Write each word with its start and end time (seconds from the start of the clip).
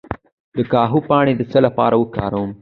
د 0.57 0.59
کاهو 0.71 0.99
پاڼې 1.07 1.33
د 1.37 1.41
څه 1.51 1.59
لپاره 1.65 1.95
وکاروم؟ 1.97 2.51